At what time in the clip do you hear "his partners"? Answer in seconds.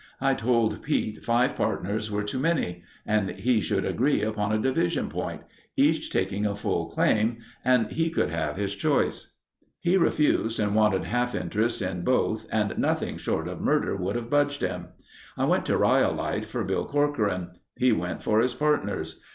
18.39-19.21